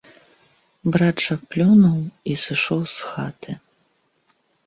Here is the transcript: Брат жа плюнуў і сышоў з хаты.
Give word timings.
Брат 0.95 1.17
жа 1.25 1.35
плюнуў 1.51 1.99
і 2.33 2.39
сышоў 2.45 2.81
з 2.97 3.13
хаты. 3.13 3.51